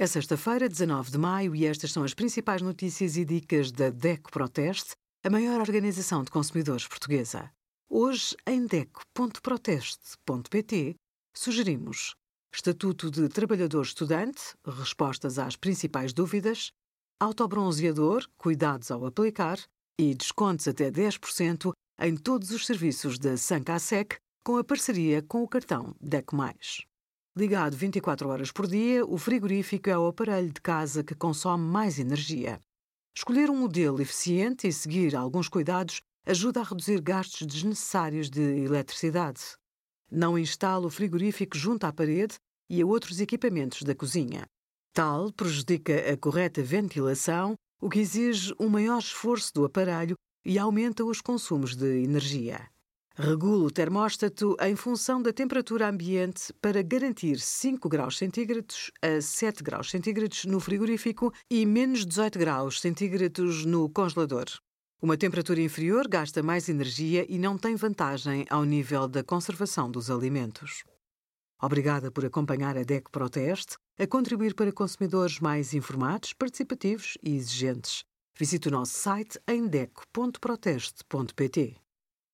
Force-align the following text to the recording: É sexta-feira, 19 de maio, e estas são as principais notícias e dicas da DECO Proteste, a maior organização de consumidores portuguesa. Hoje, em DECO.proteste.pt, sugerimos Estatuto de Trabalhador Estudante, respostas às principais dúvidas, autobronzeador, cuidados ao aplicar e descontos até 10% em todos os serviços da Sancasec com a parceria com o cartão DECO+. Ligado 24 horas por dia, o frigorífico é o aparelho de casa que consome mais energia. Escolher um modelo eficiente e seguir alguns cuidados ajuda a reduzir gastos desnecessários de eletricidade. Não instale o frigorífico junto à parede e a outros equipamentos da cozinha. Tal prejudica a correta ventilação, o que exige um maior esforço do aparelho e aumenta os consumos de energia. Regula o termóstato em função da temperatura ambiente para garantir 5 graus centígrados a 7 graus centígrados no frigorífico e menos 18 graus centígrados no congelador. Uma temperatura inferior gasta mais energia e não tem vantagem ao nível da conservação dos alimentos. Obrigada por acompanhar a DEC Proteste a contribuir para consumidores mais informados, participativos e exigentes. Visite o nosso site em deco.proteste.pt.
É 0.00 0.06
sexta-feira, 0.06 0.66
19 0.66 1.10
de 1.10 1.18
maio, 1.18 1.54
e 1.54 1.66
estas 1.66 1.92
são 1.92 2.02
as 2.02 2.14
principais 2.14 2.62
notícias 2.62 3.18
e 3.18 3.24
dicas 3.26 3.70
da 3.70 3.90
DECO 3.90 4.32
Proteste, 4.32 4.92
a 5.22 5.28
maior 5.28 5.60
organização 5.60 6.24
de 6.24 6.30
consumidores 6.30 6.88
portuguesa. 6.88 7.52
Hoje, 7.86 8.34
em 8.46 8.64
DECO.proteste.pt, 8.64 10.94
sugerimos 11.36 12.14
Estatuto 12.50 13.10
de 13.10 13.28
Trabalhador 13.28 13.82
Estudante, 13.82 14.54
respostas 14.66 15.38
às 15.38 15.54
principais 15.54 16.14
dúvidas, 16.14 16.72
autobronzeador, 17.20 18.26
cuidados 18.38 18.90
ao 18.90 19.04
aplicar 19.04 19.58
e 20.00 20.14
descontos 20.14 20.66
até 20.66 20.90
10% 20.90 21.72
em 22.00 22.16
todos 22.16 22.52
os 22.52 22.64
serviços 22.64 23.18
da 23.18 23.36
Sancasec 23.36 24.16
com 24.42 24.56
a 24.56 24.64
parceria 24.64 25.20
com 25.20 25.42
o 25.42 25.48
cartão 25.48 25.94
DECO+. 26.00 26.38
Ligado 27.36 27.76
24 27.76 28.28
horas 28.28 28.50
por 28.50 28.66
dia, 28.66 29.06
o 29.06 29.16
frigorífico 29.16 29.88
é 29.88 29.96
o 29.96 30.08
aparelho 30.08 30.52
de 30.52 30.60
casa 30.60 31.04
que 31.04 31.14
consome 31.14 31.62
mais 31.62 31.96
energia. 32.00 32.58
Escolher 33.16 33.48
um 33.48 33.56
modelo 33.56 34.02
eficiente 34.02 34.66
e 34.66 34.72
seguir 34.72 35.14
alguns 35.14 35.48
cuidados 35.48 36.00
ajuda 36.26 36.60
a 36.60 36.64
reduzir 36.64 37.00
gastos 37.00 37.46
desnecessários 37.46 38.28
de 38.28 38.40
eletricidade. 38.40 39.42
Não 40.10 40.36
instale 40.36 40.86
o 40.86 40.90
frigorífico 40.90 41.56
junto 41.56 41.84
à 41.84 41.92
parede 41.92 42.34
e 42.68 42.82
a 42.82 42.86
outros 42.86 43.20
equipamentos 43.20 43.82
da 43.82 43.94
cozinha. 43.94 44.44
Tal 44.92 45.32
prejudica 45.32 46.12
a 46.12 46.16
correta 46.16 46.64
ventilação, 46.64 47.54
o 47.80 47.88
que 47.88 48.00
exige 48.00 48.52
um 48.58 48.68
maior 48.68 48.98
esforço 48.98 49.54
do 49.54 49.64
aparelho 49.64 50.16
e 50.44 50.58
aumenta 50.58 51.04
os 51.04 51.20
consumos 51.20 51.76
de 51.76 52.02
energia. 52.02 52.68
Regula 53.22 53.66
o 53.66 53.70
termóstato 53.70 54.56
em 54.62 54.74
função 54.74 55.20
da 55.20 55.30
temperatura 55.30 55.90
ambiente 55.90 56.54
para 56.54 56.80
garantir 56.80 57.38
5 57.38 57.86
graus 57.86 58.16
centígrados 58.16 58.90
a 59.02 59.20
7 59.20 59.62
graus 59.62 59.90
centígrados 59.90 60.46
no 60.46 60.58
frigorífico 60.58 61.30
e 61.50 61.66
menos 61.66 62.06
18 62.06 62.38
graus 62.38 62.80
centígrados 62.80 63.66
no 63.66 63.90
congelador. 63.90 64.46
Uma 65.02 65.18
temperatura 65.18 65.60
inferior 65.60 66.08
gasta 66.08 66.42
mais 66.42 66.70
energia 66.70 67.26
e 67.28 67.38
não 67.38 67.58
tem 67.58 67.76
vantagem 67.76 68.46
ao 68.48 68.64
nível 68.64 69.06
da 69.06 69.22
conservação 69.22 69.90
dos 69.90 70.10
alimentos. 70.10 70.82
Obrigada 71.60 72.10
por 72.10 72.24
acompanhar 72.24 72.78
a 72.78 72.84
DEC 72.84 73.10
Proteste 73.10 73.76
a 73.98 74.06
contribuir 74.06 74.54
para 74.54 74.72
consumidores 74.72 75.40
mais 75.40 75.74
informados, 75.74 76.32
participativos 76.32 77.18
e 77.22 77.36
exigentes. 77.36 78.02
Visite 78.34 78.68
o 78.68 78.70
nosso 78.70 78.94
site 78.94 79.38
em 79.46 79.66
deco.proteste.pt. 79.66 81.76